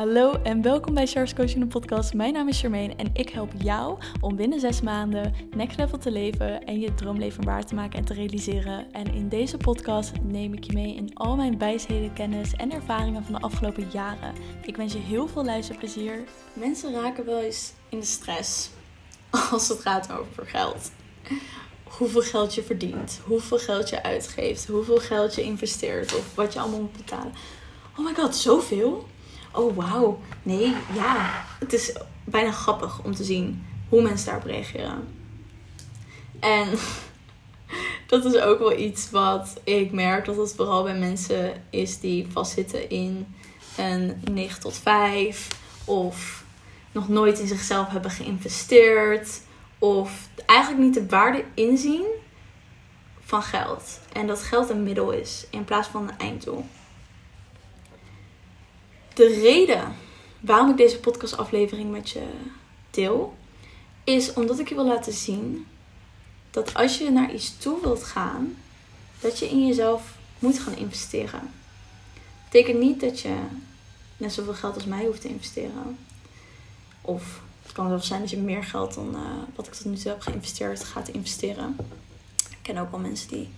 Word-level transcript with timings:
Hallo 0.00 0.32
en 0.42 0.62
welkom 0.62 0.94
bij 0.94 1.06
Charles 1.06 1.34
Coaching 1.34 1.68
podcast. 1.68 2.14
Mijn 2.14 2.32
naam 2.32 2.48
is 2.48 2.60
Charmaine 2.60 2.94
en 2.94 3.10
ik 3.12 3.28
help 3.28 3.50
jou 3.62 3.98
om 4.20 4.36
binnen 4.36 4.60
zes 4.60 4.80
maanden 4.80 5.34
next 5.56 5.78
level 5.78 5.98
te 5.98 6.10
leven 6.10 6.64
en 6.64 6.80
je 6.80 6.94
droomleven 6.94 7.44
waar 7.44 7.66
te 7.66 7.74
maken 7.74 7.98
en 7.98 8.04
te 8.04 8.14
realiseren. 8.14 8.92
En 8.92 9.14
in 9.14 9.28
deze 9.28 9.56
podcast 9.56 10.12
neem 10.22 10.52
ik 10.52 10.64
je 10.64 10.72
mee 10.72 10.94
in 10.94 11.14
al 11.14 11.36
mijn 11.36 11.58
wijsheden, 11.58 12.12
kennis 12.12 12.52
en 12.52 12.72
ervaringen 12.72 13.24
van 13.24 13.32
de 13.32 13.40
afgelopen 13.40 13.88
jaren. 13.92 14.34
Ik 14.62 14.76
wens 14.76 14.92
je 14.92 14.98
heel 14.98 15.28
veel 15.28 15.44
luisterplezier. 15.44 16.24
Mensen 16.52 16.92
raken 16.92 17.24
wel 17.24 17.40
eens 17.40 17.72
in 17.88 18.00
de 18.00 18.06
stress 18.06 18.70
als 19.50 19.68
het 19.68 19.80
gaat 19.80 20.12
over 20.12 20.46
geld. 20.46 20.90
Hoeveel 21.84 22.22
geld 22.22 22.54
je 22.54 22.62
verdient, 22.62 23.20
hoeveel 23.24 23.58
geld 23.58 23.88
je 23.88 24.02
uitgeeft, 24.02 24.66
hoeveel 24.66 24.98
geld 24.98 25.34
je 25.34 25.42
investeert 25.42 26.16
of 26.16 26.34
wat 26.34 26.52
je 26.52 26.60
allemaal 26.60 26.80
moet 26.80 26.96
betalen. 26.96 27.32
Oh 27.98 28.04
my 28.04 28.14
god, 28.14 28.36
zoveel? 28.36 29.06
Oh 29.52 29.76
wauw, 29.76 30.20
nee, 30.42 30.74
ja. 30.94 31.44
Het 31.58 31.72
is 31.72 31.92
bijna 32.24 32.50
grappig 32.50 33.04
om 33.04 33.14
te 33.14 33.24
zien 33.24 33.66
hoe 33.88 34.02
mensen 34.02 34.26
daarop 34.26 34.44
reageren. 34.44 35.08
En 36.40 36.68
dat 38.06 38.24
is 38.24 38.36
ook 38.40 38.58
wel 38.58 38.78
iets 38.78 39.10
wat 39.10 39.60
ik 39.64 39.92
merk 39.92 40.24
dat 40.24 40.36
het 40.36 40.54
vooral 40.56 40.82
bij 40.82 40.98
mensen 40.98 41.62
is 41.70 42.00
die 42.00 42.26
vastzitten 42.30 42.90
in 42.90 43.26
een 43.76 44.22
9 44.32 44.60
tot 44.60 44.76
5 44.76 45.48
of 45.84 46.44
nog 46.92 47.08
nooit 47.08 47.38
in 47.38 47.46
zichzelf 47.46 47.88
hebben 47.88 48.10
geïnvesteerd 48.10 49.40
of 49.78 50.28
eigenlijk 50.46 50.82
niet 50.82 50.94
de 50.94 51.06
waarde 51.06 51.44
inzien 51.54 52.04
van 53.24 53.42
geld. 53.42 54.00
En 54.12 54.26
dat 54.26 54.42
geld 54.42 54.70
een 54.70 54.82
middel 54.82 55.10
is 55.10 55.46
in 55.50 55.64
plaats 55.64 55.88
van 55.88 56.08
een 56.08 56.18
einddoel. 56.18 56.64
De 59.20 59.40
reden 59.40 59.94
waarom 60.40 60.70
ik 60.70 60.76
deze 60.76 60.98
podcastaflevering 60.98 61.90
met 61.90 62.10
je 62.10 62.26
deel, 62.90 63.36
is 64.04 64.32
omdat 64.32 64.58
ik 64.58 64.68
je 64.68 64.74
wil 64.74 64.86
laten 64.86 65.12
zien 65.12 65.66
dat 66.50 66.74
als 66.74 66.98
je 66.98 67.10
naar 67.10 67.34
iets 67.34 67.58
toe 67.58 67.80
wilt 67.82 68.04
gaan, 68.04 68.56
dat 69.20 69.38
je 69.38 69.48
in 69.48 69.66
jezelf 69.66 70.16
moet 70.38 70.58
gaan 70.58 70.76
investeren. 70.76 71.40
Dat 71.40 72.50
betekent 72.50 72.78
niet 72.78 73.00
dat 73.00 73.20
je 73.20 73.36
net 74.16 74.32
zoveel 74.32 74.54
geld 74.54 74.74
als 74.74 74.84
mij 74.84 75.04
hoeft 75.04 75.20
te 75.20 75.28
investeren. 75.28 75.98
Of 77.00 77.40
het 77.62 77.72
kan 77.72 77.88
wel 77.88 78.00
zijn 78.00 78.20
dat 78.20 78.30
je 78.30 78.36
meer 78.36 78.64
geld 78.64 78.94
dan 78.94 79.14
uh, 79.14 79.20
wat 79.54 79.66
ik 79.66 79.72
tot 79.72 79.84
nu 79.84 79.96
toe 79.96 80.10
heb 80.10 80.20
geïnvesteerd 80.20 80.84
gaat 80.84 81.08
investeren. 81.08 81.76
Ik 82.50 82.58
ken 82.62 82.78
ook 82.78 82.90
wel 82.90 83.00
mensen 83.00 83.28
die 83.28 83.48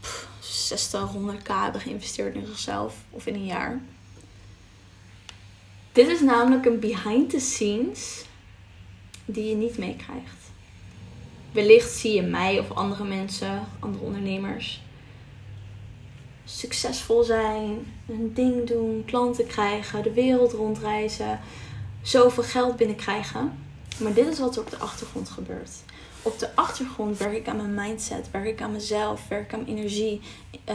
pff, 0.00 0.28
60, 0.40 1.10
100k 1.14 1.46
hebben 1.46 1.80
geïnvesteerd 1.80 2.34
in 2.34 2.46
zichzelf 2.46 2.94
of 3.10 3.26
in 3.26 3.34
een 3.34 3.46
jaar. 3.46 3.80
Dit 5.98 6.08
is 6.08 6.20
namelijk 6.20 6.66
een 6.66 6.80
behind 6.80 7.30
the 7.30 7.40
scenes 7.40 8.24
die 9.24 9.48
je 9.48 9.54
niet 9.54 9.78
meekrijgt. 9.78 10.50
Wellicht 11.52 11.92
zie 11.92 12.14
je 12.14 12.22
mij 12.22 12.58
of 12.58 12.70
andere 12.70 13.04
mensen, 13.04 13.66
andere 13.78 14.04
ondernemers, 14.04 14.82
succesvol 16.44 17.22
zijn, 17.22 17.94
een 18.08 18.34
ding 18.34 18.66
doen, 18.66 19.02
klanten 19.06 19.46
krijgen, 19.46 20.02
de 20.02 20.12
wereld 20.12 20.52
rondreizen, 20.52 21.40
zoveel 22.02 22.42
geld 22.42 22.76
binnenkrijgen. 22.76 23.58
Maar 24.00 24.14
dit 24.14 24.26
is 24.26 24.38
wat 24.38 24.56
er 24.56 24.62
op 24.62 24.70
de 24.70 24.78
achtergrond 24.78 25.28
gebeurt. 25.28 25.70
Op 26.22 26.38
de 26.38 26.54
achtergrond 26.54 27.18
werk 27.18 27.36
ik 27.36 27.48
aan 27.48 27.56
mijn 27.56 27.88
mindset, 27.88 28.30
werk 28.30 28.46
ik 28.46 28.60
aan 28.60 28.72
mezelf, 28.72 29.28
werk 29.28 29.44
ik 29.44 29.54
aan 29.54 29.66
energie. 29.66 30.20
Uh, 30.68 30.74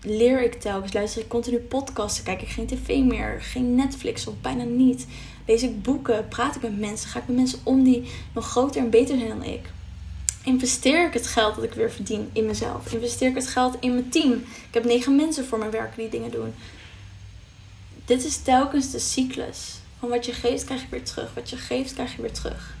leer 0.00 0.42
ik 0.42 0.60
telkens, 0.60 0.92
luister 0.92 1.22
ik 1.22 1.28
continu 1.28 1.58
podcasten, 1.58 2.24
kijk 2.24 2.42
ik 2.42 2.48
geen 2.48 2.66
tv 2.66 2.98
meer, 3.02 3.42
geen 3.42 3.74
Netflix 3.74 4.26
of 4.26 4.34
bijna 4.40 4.64
niet. 4.64 5.06
Lees 5.46 5.62
ik 5.62 5.82
boeken, 5.82 6.28
praat 6.28 6.56
ik 6.56 6.62
met 6.62 6.78
mensen, 6.78 7.08
ga 7.08 7.18
ik 7.18 7.26
met 7.26 7.36
mensen 7.36 7.58
om 7.62 7.84
die 7.84 8.10
nog 8.34 8.48
groter 8.48 8.80
en 8.80 8.90
beter 8.90 9.18
zijn 9.18 9.28
dan 9.28 9.42
ik. 9.42 9.70
Investeer 10.44 11.06
ik 11.06 11.12
het 11.12 11.26
geld 11.26 11.54
dat 11.54 11.64
ik 11.64 11.72
weer 11.72 11.90
verdien 11.90 12.30
in 12.32 12.46
mezelf? 12.46 12.92
Investeer 12.92 13.28
ik 13.28 13.34
het 13.34 13.46
geld 13.46 13.76
in 13.80 13.92
mijn 13.92 14.08
team? 14.08 14.32
Ik 14.32 14.74
heb 14.74 14.84
negen 14.84 15.16
mensen 15.16 15.46
voor 15.46 15.58
me 15.58 15.68
werken 15.68 15.98
die 15.98 16.08
dingen 16.08 16.30
doen. 16.30 16.54
Dit 18.04 18.24
is 18.24 18.36
telkens 18.36 18.90
de 18.90 18.98
cyclus. 18.98 19.74
Van 19.98 20.08
wat 20.08 20.26
je 20.26 20.32
geeft, 20.32 20.64
krijg 20.64 20.80
je 20.80 20.86
weer 20.90 21.04
terug. 21.04 21.34
Wat 21.34 21.50
je 21.50 21.56
geeft, 21.56 21.94
krijg 21.94 22.16
je 22.16 22.22
weer 22.22 22.32
terug. 22.32 22.76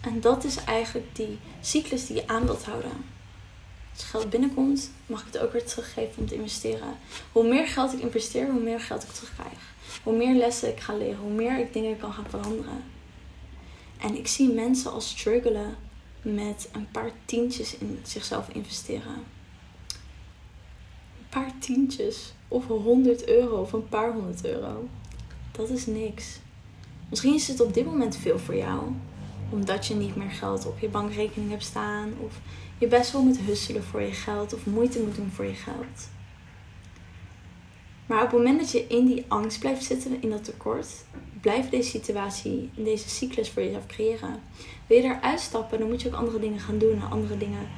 En 0.00 0.20
dat 0.20 0.44
is 0.44 0.56
eigenlijk 0.64 1.06
die 1.12 1.38
cyclus 1.60 2.06
die 2.06 2.16
je 2.16 2.28
aan 2.28 2.44
wilt 2.44 2.64
houden. 2.64 3.17
Als 3.98 4.06
geld 4.06 4.30
binnenkomt, 4.30 4.90
mag 5.06 5.20
ik 5.20 5.32
het 5.32 5.38
ook 5.42 5.52
weer 5.52 5.64
teruggeven 5.64 6.22
om 6.22 6.26
te 6.26 6.34
investeren. 6.34 6.96
Hoe 7.32 7.48
meer 7.48 7.66
geld 7.66 7.92
ik 7.92 8.00
investeer, 8.00 8.50
hoe 8.50 8.60
meer 8.60 8.80
geld 8.80 9.02
ik 9.02 9.08
terugkrijg. 9.08 9.74
Hoe 10.02 10.16
meer 10.16 10.34
lessen 10.34 10.68
ik 10.68 10.80
ga 10.80 10.96
leren, 10.96 11.18
hoe 11.18 11.32
meer 11.32 11.58
ik 11.58 11.72
dingen 11.72 11.98
kan 11.98 12.12
gaan 12.12 12.26
veranderen. 12.28 12.84
En 13.98 14.16
ik 14.16 14.26
zie 14.26 14.52
mensen 14.52 14.92
al 14.92 15.00
struggelen 15.00 15.76
met 16.22 16.68
een 16.72 16.90
paar 16.90 17.10
tientjes 17.24 17.78
in 17.78 18.00
zichzelf 18.02 18.48
investeren. 18.48 19.14
Een 21.18 21.28
paar 21.28 21.52
tientjes 21.58 22.32
of 22.48 22.66
100 22.66 23.28
euro 23.28 23.60
of 23.60 23.72
een 23.72 23.88
paar 23.88 24.12
honderd 24.12 24.44
euro. 24.44 24.88
Dat 25.52 25.68
is 25.68 25.86
niks. 25.86 26.38
Misschien 27.08 27.34
is 27.34 27.48
het 27.48 27.60
op 27.60 27.74
dit 27.74 27.84
moment 27.84 28.16
veel 28.16 28.38
voor 28.38 28.56
jou, 28.56 28.82
omdat 29.50 29.86
je 29.86 29.94
niet 29.94 30.16
meer 30.16 30.30
geld 30.30 30.66
op 30.66 30.78
je 30.78 30.88
bankrekening 30.88 31.50
hebt 31.50 31.64
staan 31.64 32.12
of 32.20 32.40
je 32.78 32.86
best 32.86 33.12
wel 33.12 33.22
moet 33.22 33.38
husselen 33.38 33.84
voor 33.84 34.02
je 34.02 34.12
geld 34.12 34.54
of 34.54 34.66
moeite 34.66 35.00
moet 35.00 35.16
doen 35.16 35.30
voor 35.30 35.44
je 35.44 35.54
geld. 35.54 36.08
Maar 38.06 38.22
op 38.22 38.30
het 38.30 38.38
moment 38.38 38.58
dat 38.60 38.70
je 38.70 38.86
in 38.86 39.06
die 39.06 39.24
angst 39.28 39.58
blijft 39.58 39.84
zitten, 39.84 40.22
in 40.22 40.30
dat 40.30 40.44
tekort, 40.44 40.88
blijft 41.40 41.70
deze 41.70 41.88
situatie, 41.88 42.70
deze 42.74 43.08
cyclus 43.08 43.50
voor 43.50 43.62
jezelf 43.62 43.86
creëren. 43.86 44.42
Wil 44.86 44.96
je 44.96 45.02
eruit 45.02 45.40
stappen, 45.40 45.78
dan 45.78 45.88
moet 45.88 46.02
je 46.02 46.08
ook 46.08 46.14
andere 46.14 46.38
dingen 46.38 46.60
gaan 46.60 46.78
doen 46.78 46.94
en 46.94 47.10
andere 47.10 47.38
dingen, 47.38 47.68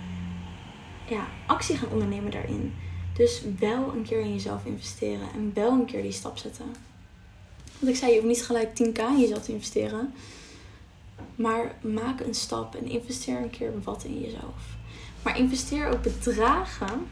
ja, 1.08 1.28
actie 1.46 1.76
gaan 1.76 1.92
ondernemen 1.92 2.30
daarin. 2.30 2.74
Dus 3.16 3.42
wel 3.58 3.92
een 3.92 4.02
keer 4.02 4.20
in 4.20 4.32
jezelf 4.32 4.64
investeren 4.64 5.28
en 5.34 5.50
wel 5.54 5.72
een 5.72 5.84
keer 5.84 6.02
die 6.02 6.12
stap 6.12 6.38
zetten. 6.38 6.66
Want 7.78 7.92
ik 7.92 7.98
zei, 7.98 8.10
je 8.10 8.16
hoeft 8.16 8.28
niet 8.28 8.44
gelijk 8.44 8.68
10k 8.68 8.98
in 8.98 9.20
jezelf 9.20 9.42
te 9.42 9.52
investeren. 9.52 10.14
Maar 11.34 11.74
maak 11.80 12.20
een 12.20 12.34
stap 12.34 12.74
en 12.74 12.88
investeer 12.88 13.36
een 13.36 13.50
keer 13.50 13.72
wat 13.82 14.04
in 14.04 14.20
jezelf. 14.20 14.78
Maar 15.22 15.38
investeer 15.38 15.88
ook 15.88 16.02
bedragen 16.02 17.06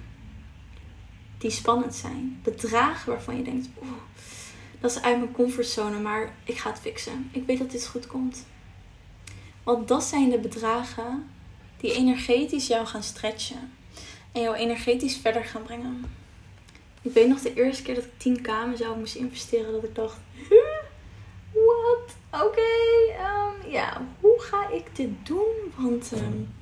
die 1.38 1.50
spannend 1.50 1.94
zijn. 1.94 2.40
Bedragen 2.42 3.12
waarvan 3.12 3.36
je 3.36 3.42
denkt, 3.42 3.68
oeh, 3.82 3.92
dat 4.80 4.90
is 4.90 5.02
uit 5.02 5.18
mijn 5.18 5.32
comfortzone, 5.32 5.98
maar 5.98 6.34
ik 6.44 6.58
ga 6.58 6.70
het 6.70 6.80
fixen. 6.80 7.30
Ik 7.32 7.46
weet 7.46 7.58
dat 7.58 7.70
dit 7.70 7.86
goed 7.86 8.06
komt. 8.06 8.46
Want 9.62 9.88
dat 9.88 10.04
zijn 10.04 10.30
de 10.30 10.38
bedragen 10.38 11.30
die 11.76 11.94
energetisch 11.94 12.66
jou 12.66 12.86
gaan 12.86 13.02
stretchen. 13.02 13.72
En 14.32 14.42
jou 14.42 14.56
energetisch 14.56 15.16
verder 15.16 15.44
gaan 15.44 15.62
brengen. 15.62 16.04
Ik 17.02 17.12
weet 17.12 17.28
nog 17.28 17.40
de 17.40 17.54
eerste 17.54 17.82
keer 17.82 17.94
dat 17.94 18.04
ik 18.04 18.38
10k 18.38 18.50
mezelf 18.68 18.96
moest 18.96 19.14
investeren, 19.14 19.72
dat 19.72 19.84
ik 19.84 19.94
dacht, 19.94 20.16
wat? 21.52 22.42
Oké, 22.42 22.60
ehm, 23.18 23.70
ja, 23.70 24.02
hoe 24.20 24.40
ga 24.40 24.70
ik 24.70 24.96
dit 24.96 25.10
doen? 25.22 25.72
Want 25.76 26.12
um, 26.12 26.54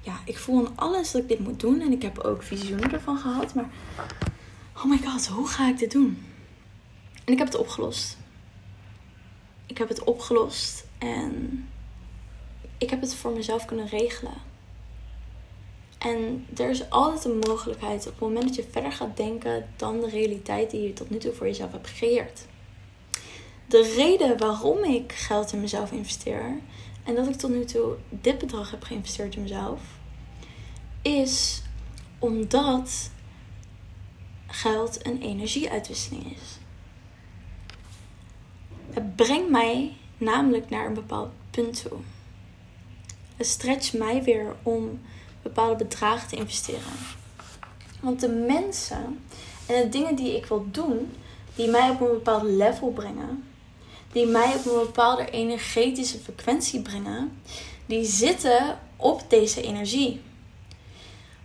ja, 0.00 0.20
ik 0.24 0.38
voel 0.38 0.66
aan 0.66 0.76
alles 0.76 1.10
dat 1.10 1.22
ik 1.22 1.28
dit 1.28 1.38
moet 1.38 1.60
doen. 1.60 1.80
En 1.80 1.92
ik 1.92 2.02
heb 2.02 2.18
ook 2.18 2.42
visioenen 2.42 2.92
ervan 2.92 3.18
gehad. 3.18 3.54
Maar 3.54 3.70
oh 4.76 4.84
my 4.84 4.98
god, 4.98 5.26
hoe 5.26 5.48
ga 5.48 5.68
ik 5.68 5.78
dit 5.78 5.90
doen? 5.90 6.26
En 7.24 7.32
ik 7.32 7.38
heb 7.38 7.46
het 7.46 7.56
opgelost. 7.56 8.16
Ik 9.66 9.78
heb 9.78 9.88
het 9.88 10.04
opgelost 10.04 10.86
en 10.98 11.64
ik 12.78 12.90
heb 12.90 13.00
het 13.00 13.14
voor 13.14 13.32
mezelf 13.32 13.64
kunnen 13.64 13.86
regelen. 13.86 14.48
En 15.98 16.46
er 16.56 16.70
is 16.70 16.90
altijd 16.90 17.24
een 17.24 17.38
mogelijkheid 17.38 18.06
op 18.06 18.12
het 18.12 18.20
moment 18.20 18.44
dat 18.44 18.54
je 18.54 18.64
verder 18.70 18.92
gaat 18.92 19.16
denken 19.16 19.68
dan 19.76 20.00
de 20.00 20.08
realiteit 20.08 20.70
die 20.70 20.82
je 20.82 20.92
tot 20.92 21.10
nu 21.10 21.18
toe 21.18 21.32
voor 21.32 21.46
jezelf 21.46 21.72
hebt 21.72 21.88
gecreëerd. 21.88 22.46
De 23.66 23.92
reden 23.96 24.38
waarom 24.38 24.84
ik 24.84 25.12
geld 25.12 25.52
in 25.52 25.60
mezelf 25.60 25.92
investeer 25.92 26.58
en 27.10 27.16
dat 27.16 27.28
ik 27.28 27.36
tot 27.36 27.50
nu 27.50 27.64
toe 27.64 27.96
dit 28.08 28.38
bedrag 28.38 28.70
heb 28.70 28.82
geïnvesteerd 28.82 29.34
in 29.34 29.42
mezelf, 29.42 29.80
is 31.02 31.62
omdat 32.18 33.10
geld 34.46 35.06
een 35.06 35.22
energieuitwisseling 35.22 36.36
is. 36.36 36.58
Het 38.90 39.16
brengt 39.16 39.50
mij 39.50 39.96
namelijk 40.18 40.70
naar 40.70 40.86
een 40.86 40.94
bepaald 40.94 41.30
punt 41.50 41.82
toe. 41.82 41.98
Het 43.36 43.46
stretcht 43.46 43.92
mij 43.92 44.22
weer 44.22 44.54
om 44.62 45.00
bepaalde 45.42 45.84
bedragen 45.84 46.28
te 46.28 46.36
investeren. 46.36 46.92
Want 48.00 48.20
de 48.20 48.28
mensen 48.28 49.20
en 49.66 49.82
de 49.82 49.88
dingen 49.88 50.14
die 50.14 50.36
ik 50.36 50.46
wil 50.46 50.66
doen, 50.70 51.12
die 51.54 51.70
mij 51.70 51.90
op 51.90 52.00
een 52.00 52.12
bepaald 52.12 52.42
level 52.42 52.90
brengen, 52.90 53.49
die 54.12 54.26
mij 54.26 54.54
op 54.54 54.66
een 54.66 54.86
bepaalde 54.86 55.30
energetische 55.30 56.18
frequentie 56.18 56.80
brengen, 56.80 57.42
die 57.86 58.04
zitten 58.04 58.78
op 58.96 59.24
deze 59.28 59.62
energie. 59.62 60.20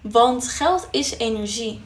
Want 0.02 0.48
geld 0.48 0.88
is 0.92 1.18
energie. 1.18 1.82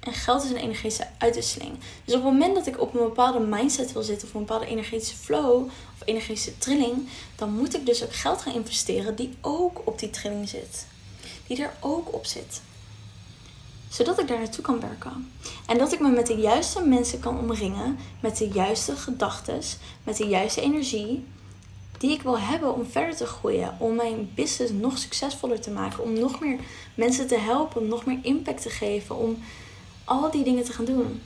En 0.00 0.12
geld 0.12 0.44
is 0.44 0.50
een 0.50 0.56
energetische 0.56 1.06
uitwisseling. 1.18 1.72
Dus 2.04 2.14
op 2.14 2.22
het 2.22 2.32
moment 2.32 2.54
dat 2.54 2.66
ik 2.66 2.80
op 2.80 2.94
een 2.94 3.04
bepaalde 3.04 3.38
mindset 3.38 3.92
wil 3.92 4.02
zitten, 4.02 4.28
of 4.28 4.34
een 4.34 4.40
bepaalde 4.40 4.66
energetische 4.66 5.16
flow, 5.16 5.62
of 5.64 6.02
energetische 6.04 6.58
trilling, 6.58 7.08
dan 7.36 7.50
moet 7.50 7.74
ik 7.74 7.86
dus 7.86 8.04
ook 8.04 8.14
geld 8.14 8.42
gaan 8.42 8.54
investeren 8.54 9.16
die 9.16 9.36
ook 9.40 9.80
op 9.84 9.98
die 9.98 10.10
trilling 10.10 10.48
zit. 10.48 10.86
Die 11.46 11.62
er 11.62 11.72
ook 11.80 12.14
op 12.14 12.26
zit. 12.26 12.60
Zodat 13.88 14.20
ik 14.20 14.28
daar 14.28 14.38
naartoe 14.38 14.64
kan 14.64 14.80
werken. 14.80 15.32
En 15.66 15.78
dat 15.78 15.92
ik 15.92 16.00
me 16.00 16.08
met 16.08 16.26
de 16.26 16.34
juiste 16.34 16.86
mensen 16.86 17.20
kan 17.20 17.38
omringen, 17.38 17.98
met 18.20 18.36
de 18.36 18.48
juiste 18.48 18.96
gedachten, 18.96 19.60
met 20.04 20.16
de 20.16 20.26
juiste 20.26 20.60
energie, 20.60 21.24
die 21.98 22.10
ik 22.10 22.22
wil 22.22 22.38
hebben 22.38 22.74
om 22.74 22.86
verder 22.86 23.16
te 23.16 23.26
groeien, 23.26 23.76
om 23.78 23.94
mijn 23.94 24.30
business 24.34 24.72
nog 24.72 24.98
succesvoller 24.98 25.60
te 25.60 25.70
maken, 25.70 26.02
om 26.02 26.12
nog 26.12 26.40
meer 26.40 26.58
mensen 26.94 27.26
te 27.26 27.38
helpen, 27.38 27.80
om 27.80 27.88
nog 27.88 28.04
meer 28.04 28.18
impact 28.22 28.62
te 28.62 28.70
geven, 28.70 29.16
om 29.16 29.38
al 30.04 30.30
die 30.30 30.44
dingen 30.44 30.64
te 30.64 30.72
gaan 30.72 30.84
doen. 30.84 31.22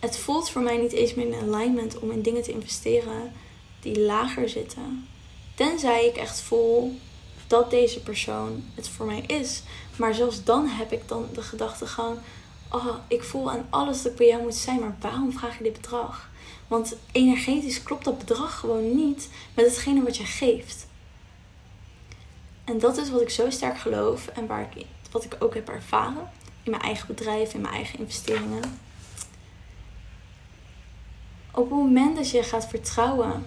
Het 0.00 0.16
voelt 0.16 0.50
voor 0.50 0.62
mij 0.62 0.76
niet 0.76 0.92
eens 0.92 1.14
meer 1.14 1.26
in 1.26 1.54
alignment 1.54 1.98
om 1.98 2.10
in 2.10 2.22
dingen 2.22 2.42
te 2.42 2.52
investeren 2.52 3.32
die 3.80 4.00
lager 4.00 4.48
zitten. 4.48 5.08
Tenzij 5.54 6.06
ik 6.06 6.16
echt 6.16 6.40
voel 6.40 6.98
dat 7.46 7.70
deze 7.70 8.00
persoon 8.00 8.64
het 8.74 8.88
voor 8.88 9.06
mij 9.06 9.20
is. 9.26 9.62
Maar 9.96 10.14
zelfs 10.14 10.44
dan 10.44 10.66
heb 10.66 10.92
ik 10.92 11.08
dan 11.08 11.28
de 11.32 11.42
gedachte 11.42 11.86
gewoon: 11.86 12.18
oh, 12.70 12.96
ik 13.08 13.22
voel 13.22 13.50
aan 13.50 13.66
alles 13.70 14.02
dat 14.02 14.12
ik 14.12 14.18
bij 14.18 14.26
jou 14.26 14.42
moet 14.42 14.54
zijn, 14.54 14.80
maar 14.80 14.96
waarom 15.00 15.32
vraag 15.32 15.58
je 15.58 15.64
dit 15.64 15.72
bedrag? 15.72 16.28
Want 16.68 16.96
energetisch 17.12 17.82
klopt 17.82 18.04
dat 18.04 18.18
bedrag 18.18 18.58
gewoon 18.58 18.96
niet 18.96 19.28
met 19.54 19.64
hetgene 19.64 20.02
wat 20.02 20.16
je 20.16 20.24
geeft. 20.24 20.86
En 22.64 22.78
dat 22.78 22.96
is 22.96 23.10
wat 23.10 23.20
ik 23.20 23.30
zo 23.30 23.50
sterk 23.50 23.78
geloof 23.78 24.26
en 24.26 24.46
waar 24.46 24.68
ik, 24.74 24.86
wat 25.10 25.24
ik 25.24 25.36
ook 25.38 25.54
heb 25.54 25.68
ervaren 25.68 26.30
in 26.62 26.70
mijn 26.70 26.82
eigen 26.82 27.06
bedrijf, 27.06 27.54
in 27.54 27.60
mijn 27.60 27.74
eigen 27.74 27.98
investeringen. 27.98 28.78
Op 31.50 31.64
het 31.64 31.78
moment 31.78 32.16
dat 32.16 32.30
je 32.30 32.42
gaat 32.42 32.68
vertrouwen 32.68 33.44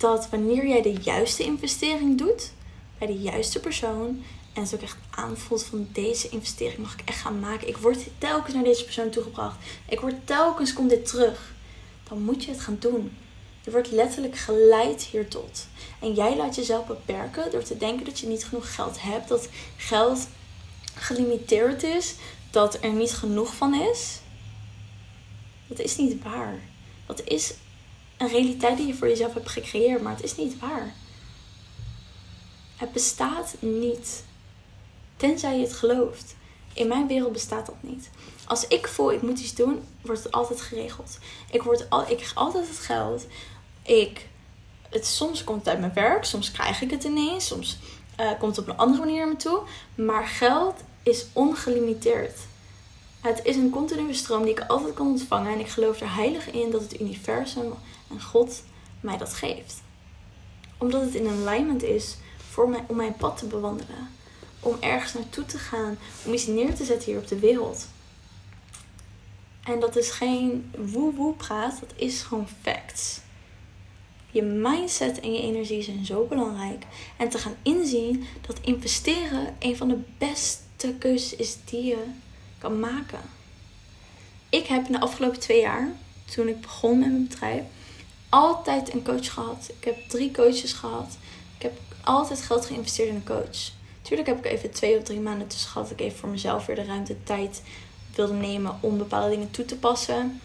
dat 0.00 0.28
wanneer 0.28 0.66
jij 0.66 0.82
de 0.82 0.92
juiste 0.92 1.42
investering 1.42 2.18
doet 2.18 2.52
bij 2.98 3.06
de 3.06 3.18
juiste 3.18 3.60
persoon 3.60 4.24
en 4.52 4.62
het 4.62 4.74
ook 4.74 4.80
echt 4.80 4.96
aanvoelt 5.10 5.64
van 5.64 5.88
deze 5.92 6.28
investering 6.28 6.78
mag 6.78 6.92
ik 6.92 7.02
echt 7.04 7.20
gaan 7.20 7.40
maken. 7.40 7.68
Ik 7.68 7.76
word 7.76 7.98
telkens 8.18 8.54
naar 8.54 8.64
deze 8.64 8.84
persoon 8.84 9.10
toegebracht. 9.10 9.56
Ik 9.88 10.00
word 10.00 10.14
telkens 10.26 10.72
komt 10.72 10.90
dit 10.90 11.06
terug. 11.06 11.54
Dan 12.08 12.22
moet 12.22 12.44
je 12.44 12.50
het 12.50 12.60
gaan 12.60 12.76
doen. 12.80 13.16
Je 13.64 13.70
wordt 13.70 13.90
letterlijk 13.90 14.36
geleid 14.36 15.02
hiertot. 15.02 15.66
En 16.00 16.14
jij 16.14 16.36
laat 16.36 16.54
jezelf 16.54 16.86
beperken 16.86 17.50
door 17.50 17.62
te 17.62 17.76
denken 17.76 18.04
dat 18.04 18.18
je 18.18 18.26
niet 18.26 18.44
genoeg 18.44 18.74
geld 18.74 19.02
hebt. 19.02 19.28
Dat 19.28 19.48
geld 19.76 20.28
gelimiteerd 20.94 21.82
is. 21.82 22.14
Dat 22.50 22.78
er 22.80 22.92
niet 22.92 23.12
genoeg 23.12 23.54
van 23.54 23.74
is. 23.74 24.20
Dat 25.66 25.78
is 25.78 25.96
niet 25.96 26.22
waar. 26.22 26.60
Dat 27.06 27.22
is 27.24 27.54
een 28.20 28.28
realiteit 28.28 28.76
die 28.76 28.86
je 28.86 28.94
voor 28.94 29.08
jezelf 29.08 29.34
hebt 29.34 29.48
gecreëerd, 29.48 30.02
maar 30.02 30.14
het 30.14 30.22
is 30.22 30.36
niet 30.36 30.58
waar. 30.58 30.94
Het 32.76 32.92
bestaat 32.92 33.54
niet. 33.58 34.24
Tenzij 35.16 35.56
je 35.56 35.62
het 35.62 35.72
gelooft. 35.72 36.36
In 36.74 36.88
mijn 36.88 37.06
wereld 37.06 37.32
bestaat 37.32 37.66
dat 37.66 37.74
niet. 37.80 38.10
Als 38.46 38.66
ik 38.66 38.86
voel 38.86 39.12
ik 39.12 39.22
moet 39.22 39.40
iets 39.40 39.54
doen, 39.54 39.82
wordt 40.00 40.22
het 40.22 40.32
altijd 40.32 40.60
geregeld. 40.60 41.18
Ik, 41.50 41.62
word 41.62 41.90
al, 41.90 42.00
ik 42.00 42.16
krijg 42.16 42.34
altijd 42.34 42.68
het 42.68 42.78
geld. 42.78 43.26
Ik, 43.82 44.26
het, 44.88 45.06
soms 45.06 45.44
komt 45.44 45.58
het 45.58 45.68
uit 45.68 45.80
mijn 45.80 45.94
werk, 45.94 46.24
soms 46.24 46.50
krijg 46.50 46.82
ik 46.82 46.90
het 46.90 47.04
ineens, 47.04 47.46
soms 47.46 47.78
uh, 48.20 48.30
komt 48.38 48.56
het 48.56 48.64
op 48.64 48.72
een 48.72 48.80
andere 48.80 49.04
manier 49.04 49.18
naar 49.18 49.28
me 49.28 49.36
toe. 49.36 49.62
Maar 49.94 50.26
geld 50.26 50.74
is 51.02 51.26
ongelimiteerd. 51.32 52.36
Het 53.20 53.40
is 53.44 53.56
een 53.56 53.70
continue 53.70 54.14
stroom 54.14 54.42
die 54.42 54.52
ik 54.52 54.64
altijd 54.66 54.94
kan 54.94 55.06
ontvangen. 55.06 55.52
En 55.52 55.60
ik 55.60 55.68
geloof 55.68 56.00
er 56.00 56.14
heilig 56.14 56.50
in 56.50 56.70
dat 56.70 56.80
het 56.80 57.00
universum 57.00 57.72
en 58.10 58.22
God 58.22 58.62
mij 59.00 59.16
dat 59.16 59.34
geeft. 59.34 59.82
Omdat 60.78 61.02
het 61.02 61.14
in 61.14 61.28
alignment 61.28 61.82
is 61.82 62.16
voor 62.50 62.68
mij, 62.68 62.84
om 62.86 62.96
mijn 62.96 63.16
pad 63.16 63.38
te 63.38 63.46
bewandelen 63.46 64.08
om 64.60 64.76
ergens 64.80 65.14
naartoe 65.14 65.46
te 65.46 65.58
gaan, 65.58 65.98
om 66.24 66.32
iets 66.32 66.46
neer 66.46 66.74
te 66.74 66.84
zetten 66.84 67.10
hier 67.10 67.20
op 67.20 67.28
de 67.28 67.38
wereld. 67.38 67.88
En 69.64 69.80
dat 69.80 69.96
is 69.96 70.10
geen 70.10 70.72
woe-woe 70.78 71.34
praat, 71.34 71.80
dat 71.80 71.92
is 71.96 72.22
gewoon 72.22 72.48
facts. 72.62 73.20
Je 74.30 74.42
mindset 74.42 75.20
en 75.20 75.32
je 75.32 75.42
energie 75.42 75.82
zijn 75.82 76.04
zo 76.04 76.26
belangrijk. 76.26 76.84
En 77.16 77.28
te 77.28 77.38
gaan 77.38 77.56
inzien 77.62 78.24
dat 78.46 78.60
investeren 78.60 79.56
een 79.58 79.76
van 79.76 79.88
de 79.88 79.98
beste 80.18 80.94
keuzes 80.98 81.36
is 81.36 81.56
die 81.64 81.84
je 81.84 82.04
kan 82.60 82.80
maken. 82.80 83.20
Ik 84.48 84.66
heb 84.66 84.86
in 84.86 84.92
de 84.92 85.00
afgelopen 85.00 85.40
twee 85.40 85.60
jaar, 85.60 85.92
toen 86.24 86.48
ik 86.48 86.60
begon 86.60 86.98
met 86.98 87.08
mijn 87.08 87.28
bedrijf, 87.28 87.62
altijd 88.28 88.94
een 88.94 89.04
coach 89.04 89.32
gehad. 89.32 89.70
Ik 89.78 89.84
heb 89.84 90.08
drie 90.08 90.30
coaches 90.30 90.72
gehad. 90.72 91.16
Ik 91.56 91.62
heb 91.62 91.78
altijd 92.04 92.42
geld 92.42 92.66
geïnvesteerd 92.66 93.08
in 93.08 93.14
een 93.14 93.24
coach. 93.24 93.70
Tuurlijk 94.02 94.28
heb 94.28 94.38
ik 94.38 94.52
even 94.52 94.70
twee 94.70 94.96
of 94.98 95.02
drie 95.02 95.20
maanden 95.20 95.46
tussen 95.46 95.70
gehad. 95.70 95.90
Ik 95.90 96.00
even 96.00 96.18
voor 96.18 96.28
mezelf 96.28 96.66
weer 96.66 96.76
de 96.76 96.84
ruimte, 96.84 97.22
tijd 97.22 97.62
wilde 98.14 98.32
nemen 98.32 98.78
om 98.80 98.98
bepaalde 98.98 99.30
dingen 99.30 99.50
toe 99.50 99.64
te 99.64 99.76
passen. 99.76 100.40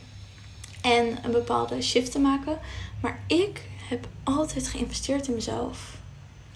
En 0.82 1.18
een 1.24 1.32
bepaalde 1.32 1.82
shift 1.82 2.12
te 2.12 2.20
maken. 2.20 2.60
Maar 3.02 3.20
ik 3.28 3.62
heb 3.90 4.08
altijd 4.24 4.68
geïnvesteerd 4.68 5.28
in 5.28 5.34
mezelf. 5.34 5.95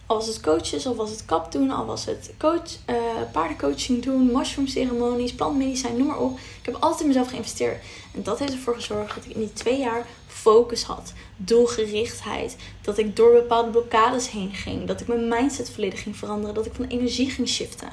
Al 0.10 0.18
was 0.18 0.28
het 0.28 0.40
coaches, 0.40 0.86
al 0.86 0.96
was 0.96 1.10
het 1.10 1.26
kap 1.26 1.52
doen, 1.52 1.72
al 1.72 1.86
was 1.86 2.06
het 2.06 2.34
coach, 2.38 2.78
uh, 2.90 2.96
paardencoaching 3.32 4.04
doen, 4.04 4.32
mushroom 4.32 4.68
ceremonies, 4.68 5.34
plantmedicijn, 5.34 5.98
noem 5.98 6.08
maar 6.08 6.20
op. 6.20 6.40
Ik 6.40 6.66
heb 6.66 6.76
altijd 6.80 7.02
in 7.02 7.08
mezelf 7.08 7.30
geïnvesteerd. 7.30 7.84
En 8.14 8.24
dat 8.24 8.40
heeft 8.40 8.54
ervoor 8.54 8.76
gezorgd 8.76 9.16
dat 9.16 9.26
ik 9.26 9.32
in 9.32 9.40
die 9.40 9.54
twee 9.54 9.80
jaar 9.80 10.06
focus 10.28 10.84
had, 10.84 11.14
doelgerichtheid. 11.38 12.56
Dat 12.82 12.98
ik 12.98 13.16
door 13.16 13.32
bepaalde 13.32 13.70
blokkades 13.70 14.30
heen 14.30 14.54
ging. 14.54 14.88
Dat 14.88 15.02
ik 15.02 15.08
mijn 15.08 15.28
mindset 15.28 15.70
volledig 15.70 16.02
ging 16.02 16.18
veranderen. 16.18 16.56
Dat 16.56 16.66
ik 16.66 16.74
van 16.74 16.86
energie 16.86 17.30
ging 17.30 17.48
shiften. 17.48 17.90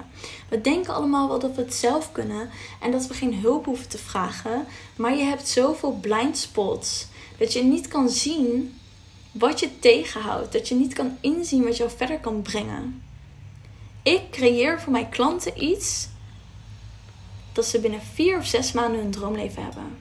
We 0.48 0.60
denken 0.60 0.94
allemaal 0.94 1.28
wel 1.28 1.38
dat 1.38 1.54
we 1.54 1.62
het 1.62 1.74
zelf 1.74 2.12
kunnen 2.12 2.50
en 2.80 2.90
dat 2.90 3.06
we 3.06 3.14
geen 3.14 3.34
hulp 3.34 3.64
hoeven 3.64 3.88
te 3.88 3.98
vragen. 3.98 4.66
Maar 4.96 5.16
je 5.16 5.24
hebt 5.24 5.48
zoveel 5.48 5.98
blind 6.00 6.38
spots 6.38 7.06
dat 7.38 7.52
je 7.52 7.62
niet 7.62 7.88
kan 7.88 8.08
zien 8.08 8.74
wat 9.38 9.60
je 9.60 9.78
tegenhoudt. 9.78 10.52
Dat 10.52 10.68
je 10.68 10.74
niet 10.74 10.94
kan 10.94 11.16
inzien 11.20 11.64
wat 11.64 11.76
jou 11.76 11.90
verder 11.96 12.18
kan 12.18 12.42
brengen. 12.42 13.02
Ik 14.02 14.22
creëer 14.30 14.80
voor 14.80 14.92
mijn 14.92 15.08
klanten 15.08 15.64
iets 15.64 16.08
dat 17.52 17.66
ze 17.66 17.80
binnen 17.80 18.00
vier 18.14 18.38
of 18.38 18.46
zes 18.46 18.72
maanden 18.72 19.00
hun 19.00 19.10
droomleven 19.10 19.62
hebben. 19.62 19.96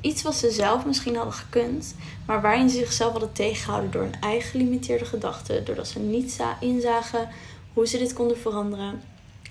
Iets 0.00 0.22
wat 0.22 0.34
ze 0.34 0.50
zelf 0.50 0.84
misschien 0.86 1.16
hadden 1.16 1.32
gekund, 1.34 1.94
maar 2.26 2.40
waarin 2.40 2.70
ze 2.70 2.76
zichzelf 2.76 3.10
hadden 3.10 3.32
tegengehouden 3.32 3.90
door 3.90 4.02
hun 4.02 4.20
eigen 4.20 4.50
gelimiteerde 4.50 5.04
gedachten, 5.04 5.64
doordat 5.64 5.88
ze 5.88 5.98
niet 5.98 6.42
inzagen 6.60 7.28
hoe 7.72 7.86
ze 7.86 7.98
dit 7.98 8.12
konden 8.12 8.38
veranderen, 8.38 9.02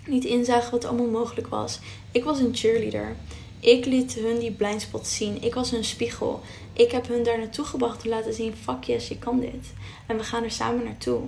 niet 0.05 0.25
inzagen 0.25 0.71
wat 0.71 0.85
allemaal 0.85 1.09
mogelijk 1.09 1.47
was. 1.47 1.79
Ik 2.11 2.23
was 2.23 2.39
een 2.39 2.55
cheerleader. 2.55 3.15
Ik 3.61 3.85
liet 3.85 4.13
hun 4.13 4.39
die 4.39 4.51
blindspot 4.51 5.07
zien. 5.07 5.41
Ik 5.41 5.53
was 5.53 5.71
hun 5.71 5.83
spiegel. 5.83 6.41
Ik 6.73 6.91
heb 6.91 7.07
hun 7.07 7.23
daar 7.23 7.37
naartoe 7.37 7.65
gebracht 7.65 7.99
te 7.99 8.09
laten 8.09 8.33
zien: 8.33 8.53
fuck 8.55 8.83
yes, 8.83 9.07
je 9.07 9.17
kan 9.17 9.39
dit. 9.39 9.73
En 10.07 10.17
we 10.17 10.23
gaan 10.23 10.43
er 10.43 10.51
samen 10.51 10.83
naartoe. 10.83 11.21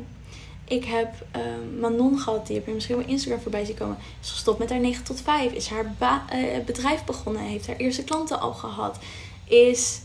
Ik 0.64 0.86
heb 0.86 1.26
uh, 1.36 1.80
Manon 1.80 2.20
gehad, 2.20 2.48
die 2.48 2.56
heb 2.56 2.66
je 2.66 2.74
misschien 2.74 2.96
op 2.96 3.08
Instagram 3.08 3.42
voorbij 3.42 3.66
zien 3.66 3.76
komen. 3.76 3.98
Is 4.22 4.32
gestopt 4.32 4.60
met 4.60 4.70
haar 4.70 4.80
9 4.80 5.04
tot 5.04 5.22
5. 5.22 5.52
Is 5.52 5.68
haar 5.68 5.96
uh, 6.02 6.64
bedrijf 6.66 7.04
begonnen. 7.04 7.42
Heeft 7.42 7.68
haar 7.68 7.76
eerste 7.76 8.04
klanten 8.04 8.40
al 8.40 8.54
gehad. 8.54 8.98
Is 9.44 10.02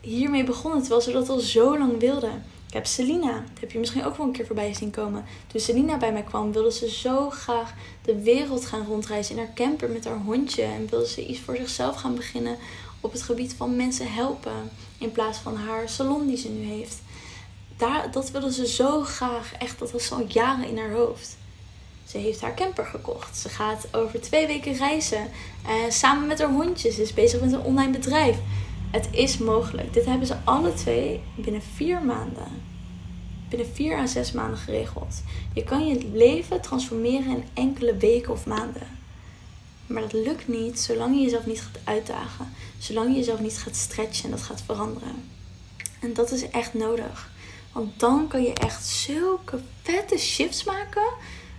hiermee 0.00 0.44
begonnen 0.44 0.80
terwijl 0.80 1.00
ze 1.00 1.12
dat 1.12 1.28
al 1.28 1.38
zo 1.38 1.78
lang 1.78 2.00
wilde. 2.00 2.30
Ik 2.72 2.78
heb 2.78 2.86
Selina, 2.86 3.32
dat 3.32 3.60
heb 3.60 3.70
je 3.70 3.78
misschien 3.78 4.04
ook 4.04 4.16
wel 4.16 4.26
een 4.26 4.32
keer 4.32 4.46
voorbij 4.46 4.74
zien 4.74 4.90
komen. 4.90 5.24
Toen 5.46 5.60
Selina 5.60 5.96
bij 5.96 6.12
mij 6.12 6.22
kwam, 6.22 6.52
wilde 6.52 6.72
ze 6.72 6.90
zo 6.90 7.30
graag 7.30 7.74
de 8.02 8.22
wereld 8.22 8.66
gaan 8.66 8.86
rondreizen 8.86 9.36
in 9.36 9.42
haar 9.42 9.54
camper 9.54 9.90
met 9.90 10.04
haar 10.04 10.18
hondje. 10.18 10.62
En 10.62 10.86
wilde 10.90 11.08
ze 11.08 11.26
iets 11.26 11.40
voor 11.40 11.56
zichzelf 11.56 11.96
gaan 11.96 12.14
beginnen 12.14 12.56
op 13.00 13.12
het 13.12 13.22
gebied 13.22 13.54
van 13.54 13.76
mensen 13.76 14.12
helpen. 14.12 14.70
In 14.98 15.12
plaats 15.12 15.38
van 15.38 15.56
haar 15.56 15.88
salon 15.88 16.26
die 16.26 16.36
ze 16.36 16.48
nu 16.48 16.64
heeft 16.64 17.02
daar, 17.82 18.10
dat 18.10 18.30
wilde 18.30 18.52
ze 18.52 18.66
zo 18.66 19.00
graag. 19.00 19.52
Echt, 19.58 19.78
dat 19.78 19.92
was 19.92 20.12
al 20.12 20.24
jaren 20.28 20.68
in 20.68 20.78
haar 20.78 20.92
hoofd. 20.92 21.36
Ze 22.06 22.18
heeft 22.18 22.40
haar 22.40 22.54
camper 22.54 22.84
gekocht. 22.84 23.38
Ze 23.38 23.48
gaat 23.48 23.86
over 23.92 24.20
twee 24.20 24.46
weken 24.46 24.74
reizen. 24.74 25.30
Uh, 25.66 25.72
samen 25.90 26.26
met 26.26 26.38
haar 26.38 26.50
hondjes. 26.50 26.94
Ze 26.94 27.02
is 27.02 27.14
bezig 27.14 27.40
met 27.40 27.52
een 27.52 27.62
online 27.62 27.92
bedrijf. 27.92 28.36
Het 28.92 29.08
is 29.10 29.38
mogelijk. 29.38 29.92
Dit 29.92 30.04
hebben 30.04 30.26
ze 30.26 30.36
alle 30.44 30.74
twee 30.74 31.20
binnen 31.34 31.62
vier 31.74 32.02
maanden. 32.02 32.62
Binnen 33.48 33.68
vier 33.74 33.96
à 33.96 34.06
zes 34.06 34.32
maanden 34.32 34.58
geregeld. 34.58 35.22
Je 35.54 35.64
kan 35.64 35.86
je 35.86 36.10
leven 36.12 36.60
transformeren 36.60 37.30
in 37.30 37.44
enkele 37.54 37.96
weken 37.96 38.32
of 38.32 38.46
maanden. 38.46 38.98
Maar 39.86 40.02
dat 40.02 40.12
lukt 40.12 40.48
niet 40.48 40.80
zolang 40.80 41.14
je 41.14 41.22
jezelf 41.22 41.46
niet 41.46 41.60
gaat 41.60 41.78
uitdagen. 41.84 42.52
Zolang 42.78 43.08
je 43.08 43.16
jezelf 43.16 43.40
niet 43.40 43.58
gaat 43.58 43.76
stretchen 43.76 44.24
en 44.24 44.30
dat 44.30 44.42
gaat 44.42 44.62
veranderen. 44.62 45.28
En 46.00 46.12
dat 46.12 46.30
is 46.30 46.50
echt 46.50 46.74
nodig. 46.74 47.30
Want 47.72 48.00
dan 48.00 48.28
kan 48.28 48.42
je 48.42 48.52
echt 48.52 48.86
zulke 48.86 49.60
vette 49.82 50.18
shifts 50.18 50.64
maken. 50.64 51.12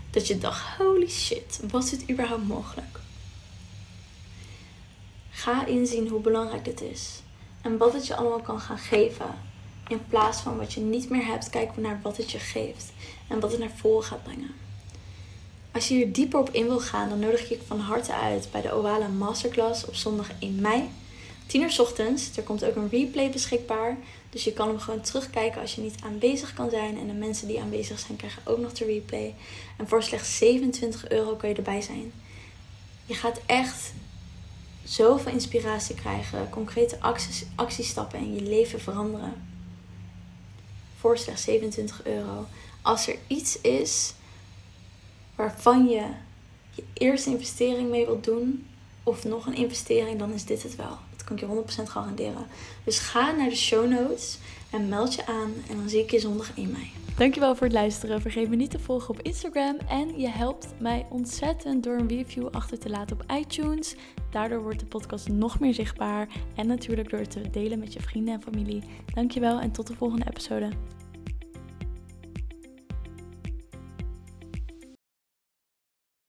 Dat 0.10 0.28
je 0.28 0.38
dacht, 0.38 0.78
holy 0.78 1.10
shit, 1.10 1.60
was 1.70 1.90
dit 1.90 2.10
überhaupt 2.10 2.48
mogelijk? 2.48 3.00
Ga 5.30 5.66
inzien 5.66 6.08
hoe 6.08 6.22
belangrijk 6.22 6.66
dit 6.66 6.82
is. 6.82 7.23
En 7.64 7.78
wat 7.78 7.94
het 7.94 8.08
je 8.08 8.16
allemaal 8.16 8.42
kan 8.42 8.60
gaan 8.60 8.78
geven. 8.78 9.36
In 9.88 10.08
plaats 10.08 10.42
van 10.42 10.58
wat 10.58 10.74
je 10.74 10.80
niet 10.80 11.10
meer 11.10 11.26
hebt, 11.26 11.50
kijken 11.50 11.76
we 11.76 11.82
naar 11.82 12.00
wat 12.04 12.18
het 12.18 12.32
je 12.32 12.40
geeft. 12.40 12.92
En 13.28 13.40
wat 13.40 13.52
het 13.52 13.60
naar 13.60 13.72
voren 13.76 14.04
gaat 14.04 14.24
brengen. 14.24 14.52
Als 15.72 15.88
je 15.88 15.94
hier 15.94 16.12
dieper 16.12 16.40
op 16.40 16.50
in 16.50 16.68
wil 16.68 16.80
gaan, 16.80 17.10
dan 17.10 17.20
nodig 17.20 17.42
ik 17.42 17.50
je 17.50 17.60
van 17.68 17.80
harte 17.80 18.14
uit 18.14 18.48
bij 18.52 18.62
de 18.62 18.76
Oala 18.76 19.08
Masterclass 19.08 19.86
op 19.86 19.96
zondag 19.96 20.30
1 20.40 20.62
mei. 20.62 20.90
10 21.46 21.62
uur 21.62 21.76
ochtends. 21.80 22.38
Er 22.38 22.44
komt 22.44 22.66
ook 22.66 22.76
een 22.76 22.90
replay 22.90 23.30
beschikbaar. 23.30 23.98
Dus 24.30 24.44
je 24.44 24.54
kan 24.54 24.68
hem 24.68 24.80
gewoon 24.80 25.02
terugkijken 25.02 25.62
als 25.62 25.76
je 25.76 25.82
niet 25.82 25.96
aanwezig 26.04 26.54
kan 26.54 26.70
zijn. 26.70 26.98
En 26.98 27.08
de 27.08 27.14
mensen 27.14 27.48
die 27.48 27.62
aanwezig 27.62 28.00
zijn 28.00 28.18
krijgen 28.18 28.42
ook 28.46 28.58
nog 28.58 28.74
de 28.74 28.86
replay. 28.86 29.36
En 29.78 29.88
voor 29.88 30.04
slechts 30.04 30.38
27 30.38 31.10
euro 31.10 31.36
kun 31.36 31.50
je 31.50 31.56
erbij 31.56 31.82
zijn. 31.82 32.12
Je 33.06 33.14
gaat 33.14 33.40
echt 33.46 33.94
zoveel 34.84 35.32
inspiratie 35.32 35.96
krijgen, 35.96 36.50
concrete 36.50 37.02
acties, 37.02 37.46
actiestappen 37.56 38.20
in 38.20 38.34
je 38.34 38.42
leven 38.42 38.80
veranderen. 38.82 39.34
Voor 41.00 41.18
slechts 41.18 41.44
27 41.44 42.06
euro. 42.06 42.46
Als 42.82 43.08
er 43.08 43.16
iets 43.28 43.62
is 43.62 44.14
waarvan 45.36 45.88
je 45.88 46.06
je 46.72 46.84
eerste 46.94 47.30
investering 47.30 47.90
mee 47.90 48.06
wilt 48.06 48.24
doen, 48.24 48.68
of 49.04 49.24
nog 49.24 49.46
een 49.46 49.56
investering, 49.56 50.20
dan 50.20 50.34
is 50.34 50.46
dit 50.46 50.64
het 50.64 50.76
wel. 50.76 50.98
Dat 51.16 51.24
kan 51.24 51.36
ik 51.36 51.42
je 51.42 51.84
100% 51.86 51.90
garanderen. 51.90 52.48
Dus 52.84 53.00
ga 53.00 53.32
naar 53.32 53.50
de 53.50 53.56
show 53.56 53.90
notes 53.90 54.38
en 54.74 54.90
meld 54.90 55.14
je 55.14 55.26
aan. 55.26 55.52
En 55.70 55.78
dan 55.78 55.90
zie 55.90 56.00
ik 56.00 56.12
je 56.12 56.20
zondag 56.20 56.58
1 56.58 56.72
mei. 56.72 56.92
Dankjewel 57.18 57.56
voor 57.56 57.68
het 57.68 57.76
luisteren. 57.76 58.22
Vergeet 58.22 58.50
me 58.50 58.56
niet 58.56 58.72
te 58.72 58.80
volgen 58.80 59.10
op 59.10 59.22
Instagram. 59.22 59.78
En 59.88 60.20
je 60.20 60.30
helpt 60.30 60.74
mij 60.80 61.06
ontzettend 61.10 61.84
door 61.84 61.98
een 61.98 62.08
review 62.08 62.48
achter 62.52 62.80
te 62.80 62.90
laten 62.90 63.20
op 63.20 63.32
iTunes. 63.32 63.96
Daardoor 64.32 64.62
wordt 64.62 64.80
de 64.80 64.86
podcast 64.86 65.30
nog 65.30 65.60
meer 65.60 65.74
zichtbaar. 65.74 66.28
En 66.56 66.68
natuurlijk 66.68 67.10
door 67.10 67.20
het 67.20 67.32
te 67.32 67.50
delen 67.50 67.80
met 67.80 67.94
je 67.94 68.02
vrienden 68.02 68.34
en 68.34 68.42
familie. 68.42 68.84
Dankjewel 69.14 69.60
en 69.60 69.72
tot 69.72 69.88
de 69.88 69.94
volgende 69.94 70.26
episode. 70.30 70.70